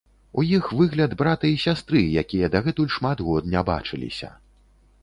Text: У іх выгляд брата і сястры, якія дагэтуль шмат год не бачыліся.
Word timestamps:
У 0.41 0.45
іх 0.59 0.69
выгляд 0.79 1.13
брата 1.19 1.45
і 1.57 1.59
сястры, 1.65 2.01
якія 2.23 2.51
дагэтуль 2.57 2.91
шмат 2.99 3.17
год 3.29 3.43
не 3.55 3.65
бачыліся. 3.71 4.37